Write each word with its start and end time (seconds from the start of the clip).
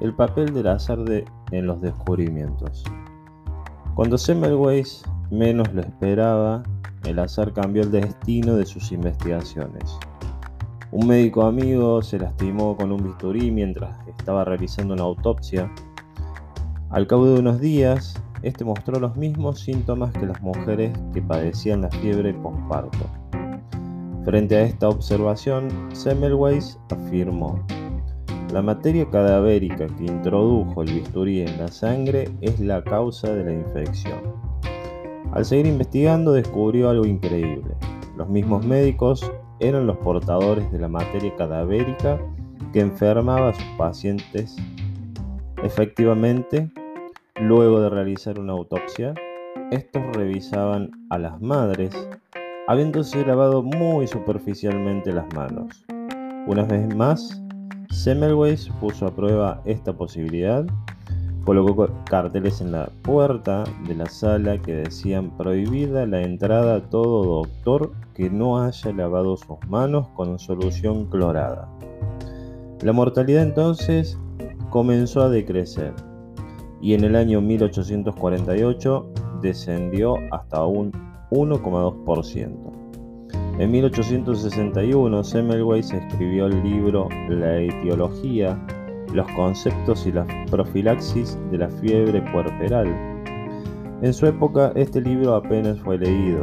el 0.00 0.14
papel 0.14 0.52
del 0.52 0.68
azar 0.68 0.98
en 1.50 1.66
los 1.66 1.80
descubrimientos. 1.80 2.84
Cuando 3.94 4.16
Semmelweis 4.16 5.02
menos 5.30 5.72
lo 5.74 5.80
esperaba, 5.80 6.62
el 7.04 7.18
azar 7.18 7.52
cambió 7.52 7.82
el 7.82 7.90
destino 7.90 8.56
de 8.56 8.66
sus 8.66 8.92
investigaciones. 8.92 9.98
Un 10.90 11.06
médico 11.06 11.42
amigo 11.42 12.00
se 12.02 12.18
lastimó 12.18 12.76
con 12.76 12.92
un 12.92 13.02
bisturí 13.02 13.50
mientras 13.50 13.96
estaba 14.08 14.44
realizando 14.44 14.94
una 14.94 15.02
autopsia. 15.02 15.70
Al 16.90 17.06
cabo 17.06 17.26
de 17.26 17.40
unos 17.40 17.60
días, 17.60 18.14
este 18.42 18.64
mostró 18.64 18.98
los 18.98 19.16
mismos 19.16 19.60
síntomas 19.60 20.12
que 20.12 20.26
las 20.26 20.40
mujeres 20.40 20.96
que 21.12 21.20
padecían 21.20 21.82
la 21.82 21.90
fiebre 21.90 22.32
postparto. 22.34 23.06
Frente 24.24 24.56
a 24.56 24.62
esta 24.62 24.88
observación, 24.88 25.68
Semmelweis 25.92 26.78
afirmó, 26.90 27.64
la 28.52 28.62
materia 28.62 29.08
cadavérica 29.10 29.86
que 29.86 30.04
introdujo 30.04 30.82
el 30.82 30.92
bisturí 30.94 31.42
en 31.42 31.58
la 31.58 31.68
sangre 31.68 32.30
es 32.40 32.58
la 32.60 32.82
causa 32.82 33.32
de 33.32 33.44
la 33.44 33.52
infección. 33.52 34.20
Al 35.32 35.44
seguir 35.44 35.66
investigando 35.66 36.32
descubrió 36.32 36.88
algo 36.88 37.04
increíble. 37.04 37.74
Los 38.16 38.28
mismos 38.28 38.64
médicos 38.64 39.30
eran 39.60 39.86
los 39.86 39.98
portadores 39.98 40.70
de 40.72 40.78
la 40.78 40.88
materia 40.88 41.34
cadavérica 41.36 42.18
que 42.72 42.80
enfermaba 42.80 43.50
a 43.50 43.54
sus 43.54 43.64
pacientes. 43.76 44.56
Efectivamente, 45.62 46.70
luego 47.40 47.80
de 47.80 47.90
realizar 47.90 48.38
una 48.40 48.52
autopsia, 48.54 49.12
estos 49.70 50.02
revisaban 50.14 50.90
a 51.10 51.18
las 51.18 51.40
madres, 51.42 51.94
habiéndose 52.66 53.24
lavado 53.26 53.62
muy 53.62 54.06
superficialmente 54.06 55.12
las 55.12 55.32
manos. 55.34 55.84
Una 56.46 56.64
vez 56.64 56.94
más, 56.96 57.42
Semmelweis 57.90 58.68
puso 58.80 59.06
a 59.06 59.10
prueba 59.10 59.60
esta 59.64 59.92
posibilidad, 59.92 60.64
colocó 61.44 61.88
carteles 62.04 62.60
en 62.60 62.72
la 62.72 62.90
puerta 63.02 63.64
de 63.86 63.94
la 63.94 64.06
sala 64.06 64.58
que 64.58 64.74
decían 64.74 65.30
prohibida 65.36 66.06
la 66.06 66.22
entrada 66.22 66.76
a 66.76 66.90
todo 66.90 67.42
doctor 67.42 67.92
que 68.14 68.28
no 68.28 68.62
haya 68.62 68.92
lavado 68.92 69.36
sus 69.36 69.58
manos 69.68 70.08
con 70.08 70.38
solución 70.38 71.06
clorada. 71.06 71.68
La 72.82 72.92
mortalidad 72.92 73.42
entonces 73.42 74.18
comenzó 74.70 75.22
a 75.22 75.30
decrecer 75.30 75.94
y 76.80 76.94
en 76.94 77.04
el 77.04 77.16
año 77.16 77.40
1848 77.40 79.12
descendió 79.42 80.16
hasta 80.30 80.64
un 80.64 80.92
1,2%. 81.30 82.77
En 83.58 83.72
1861, 83.72 85.24
Semmelweis 85.24 85.92
escribió 85.92 86.46
el 86.46 86.62
libro 86.62 87.08
La 87.28 87.58
etiología, 87.58 88.56
los 89.12 89.26
conceptos 89.32 90.06
y 90.06 90.12
la 90.12 90.24
profilaxis 90.48 91.36
de 91.50 91.58
la 91.58 91.68
fiebre 91.68 92.22
puerperal. 92.30 92.86
En 94.00 94.14
su 94.14 94.26
época, 94.26 94.70
este 94.76 95.00
libro 95.00 95.34
apenas 95.34 95.76
fue 95.80 95.98
leído, 95.98 96.42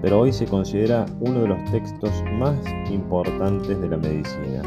pero 0.00 0.18
hoy 0.18 0.32
se 0.32 0.46
considera 0.46 1.06
uno 1.20 1.42
de 1.42 1.48
los 1.48 1.64
textos 1.70 2.10
más 2.40 2.56
importantes 2.90 3.80
de 3.80 3.88
la 3.88 3.98
medicina. 3.98 4.62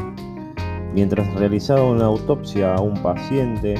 Mientras 0.94 1.30
realizaba 1.34 1.84
una 1.84 2.06
autopsia 2.06 2.74
a 2.74 2.80
un 2.80 2.94
paciente 3.02 3.74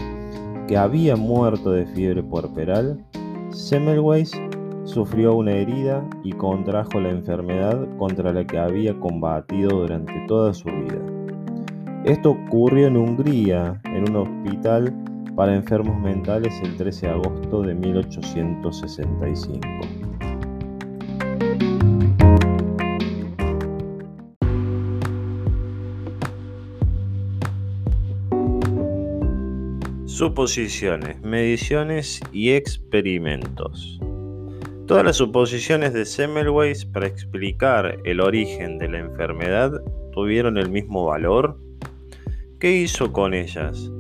que 0.69 0.77
había 0.77 1.17
muerto 1.17 1.71
de 1.71 1.87
fiebre 1.87 2.23
puerperal, 2.23 3.03
Semmelweis 3.49 4.39
sufrió 4.87 5.35
una 5.35 5.53
herida 5.53 6.09
y 6.23 6.33
contrajo 6.33 7.01
la 7.01 7.11
enfermedad 7.11 7.87
contra 7.99 8.33
la 8.33 8.47
que 8.47 8.57
había 8.57 8.99
combatido 8.99 9.81
durante 9.81 10.15
toda 10.29 10.55
su 10.55 10.69
vida. 10.69 11.03
Esto 12.05 12.31
ocurrió 12.31 12.87
en 12.87 12.97
Hungría, 12.97 13.81
en 13.85 14.09
un 14.09 14.17
hospital 14.17 14.95
para 15.35 15.57
enfermos 15.57 16.01
mentales 16.01 16.55
el 16.63 16.77
13 16.77 17.07
de 17.07 17.13
agosto 17.13 17.63
de 17.63 17.75
1865. 17.75 19.61
Suposiciones, 30.07 31.21
mediciones 31.21 32.21
y 32.33 32.53
experimentos. 32.53 34.01
Todas 34.87 35.05
las 35.05 35.17
suposiciones 35.17 35.93
de 35.95 36.05
Semmelweis 36.05 36.85
para 36.85 37.09
explicar 37.09 37.99
el 38.05 38.21
origen 38.21 38.79
de 38.79 38.89
la 38.89 39.01
enfermedad 39.01 39.83
tuvieron 40.13 40.59
el 40.59 40.71
mismo 40.71 41.07
valor. 41.07 41.59
¿Qué 42.61 42.71
hizo 42.71 43.13
con 43.13 43.35
ellas? 43.35 43.91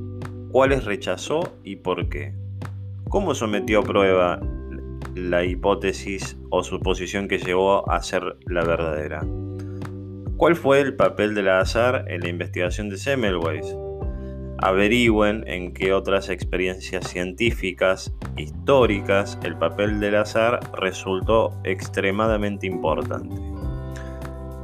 ¿Cuáles 0.52 0.84
rechazó 0.84 1.58
y 1.64 1.74
por 1.74 2.08
qué? 2.08 2.34
¿Cómo 3.08 3.34
sometió 3.34 3.80
a 3.80 3.82
prueba 3.82 4.41
la 5.16 5.44
hipótesis 5.44 6.38
o 6.50 6.62
suposición 6.62 7.26
que 7.26 7.38
llegó 7.38 7.91
a 7.91 8.00
ser 8.00 8.36
la 8.47 8.62
verdadera? 8.62 9.26
¿Cuál 10.36 10.54
fue 10.54 10.80
el 10.82 10.94
papel 10.94 11.34
del 11.34 11.48
azar 11.48 12.04
en 12.06 12.20
la 12.20 12.28
investigación 12.28 12.91
de 12.91 12.98
Semmelweis? 12.98 13.74
Averigüen 14.59 15.44
en 15.47 15.72
qué 15.72 15.93
otras 15.93 16.28
experiencias 16.28 17.09
científicas 17.09 18.12
históricas 18.37 19.39
el 19.43 19.56
papel 19.56 20.00
del 20.00 20.17
azar 20.17 20.61
resultó 20.78 21.59
extremadamente 21.65 22.66
importante. 22.66 23.34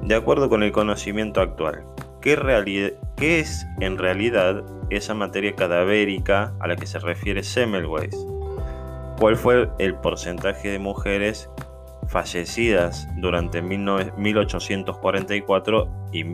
De 0.02 0.14
acuerdo 0.14 0.48
con 0.48 0.62
el 0.62 0.72
conocimiento 0.72 1.40
actual, 1.40 1.84
¿qué, 2.20 2.94
es 3.20 3.66
en 3.80 3.98
realidad 3.98 4.64
esa 4.90 5.14
materia 5.14 5.54
cadavérica 5.54 6.54
a 6.60 6.66
la 6.66 6.76
que 6.76 6.86
se 6.86 6.98
refiere 6.98 7.42
Semmelweis? 7.42 8.16
¿Cuál 9.18 9.36
fue 9.36 9.70
el 9.78 9.94
porcentaje 9.96 10.70
de 10.70 10.78
mujeres 10.78 11.50
fallecidas 12.08 13.06
durante 13.18 13.62
1844 13.62 15.88
y 16.12 16.24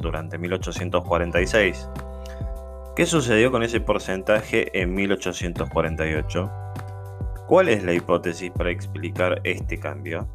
durante 0.00 0.38
1846? 0.38 1.88
¿Qué 2.96 3.06
sucedió 3.06 3.52
con 3.52 3.62
ese 3.62 3.80
porcentaje 3.80 4.80
en 4.80 4.94
1848? 4.94 6.50
¿Cuál 7.46 7.68
es 7.68 7.84
la 7.84 7.94
hipótesis 7.94 8.50
para 8.50 8.70
explicar 8.70 9.40
este 9.44 9.78
cambio? 9.78 10.28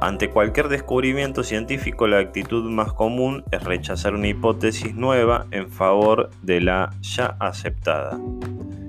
Ante 0.00 0.30
cualquier 0.30 0.68
descubrimiento 0.68 1.42
científico, 1.42 2.06
la 2.06 2.18
actitud 2.18 2.70
más 2.70 2.94
común 2.94 3.44
es 3.50 3.62
rechazar 3.62 4.14
una 4.14 4.28
hipótesis 4.28 4.94
nueva 4.94 5.46
en 5.50 5.70
favor 5.70 6.30
de 6.42 6.62
la 6.62 6.90
ya 7.02 7.36
aceptada. 7.38 8.18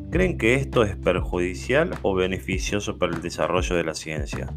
¿Creen 0.10 0.38
que 0.38 0.56
esto 0.56 0.84
es 0.84 0.96
perjudicial 0.96 1.92
o 2.02 2.16
beneficioso 2.16 2.98
para 2.98 3.14
el 3.14 3.22
desarrollo 3.22 3.76
de 3.76 3.84
la 3.84 3.94
ciencia? 3.94 4.54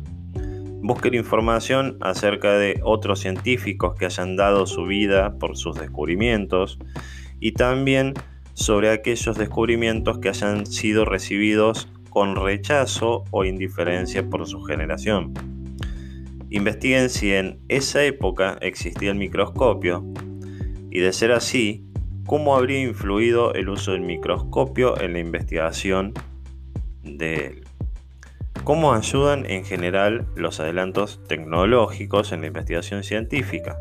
Busquen 0.82 1.14
información 1.14 1.98
acerca 2.00 2.52
de 2.52 2.80
otros 2.84 3.18
científicos 3.20 3.96
que 3.96 4.06
hayan 4.06 4.36
dado 4.36 4.66
su 4.66 4.86
vida 4.86 5.38
por 5.38 5.56
sus 5.56 5.76
descubrimientos 5.76 6.78
y 7.40 7.52
también 7.52 8.14
sobre 8.54 8.90
aquellos 8.90 9.36
descubrimientos 9.36 10.18
que 10.18 10.28
hayan 10.28 10.66
sido 10.66 11.04
recibidos 11.04 11.88
con 12.10 12.36
rechazo 12.36 13.24
o 13.30 13.44
indiferencia 13.44 14.28
por 14.28 14.46
su 14.46 14.62
generación. 14.62 15.32
Investiguen 16.50 17.10
si 17.10 17.32
en 17.32 17.58
esa 17.68 18.04
época 18.04 18.58
existía 18.60 19.10
el 19.10 19.16
microscopio 19.16 20.04
y 20.90 20.98
de 20.98 21.12
ser 21.12 21.32
así, 21.32 21.86
cómo 22.26 22.56
habría 22.56 22.80
influido 22.80 23.54
el 23.54 23.68
uso 23.68 23.92
del 23.92 24.02
microscopio 24.02 25.00
en 25.00 25.14
la 25.14 25.20
investigación 25.20 26.12
de 27.02 27.46
él. 27.46 27.64
¿Cómo 28.64 28.92
ayudan 28.92 29.46
en 29.50 29.64
general 29.64 30.26
los 30.36 30.60
adelantos 30.60 31.20
tecnológicos 31.26 32.32
en 32.32 32.42
la 32.42 32.48
investigación 32.48 33.04
científica? 33.04 33.78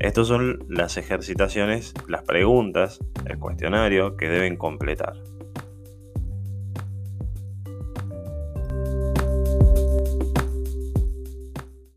Estas 0.00 0.28
son 0.28 0.64
las 0.70 0.96
ejercitaciones, 0.96 1.92
las 2.08 2.22
preguntas, 2.22 3.00
el 3.26 3.38
cuestionario 3.38 4.16
que 4.16 4.30
deben 4.30 4.56
completar. 4.56 5.12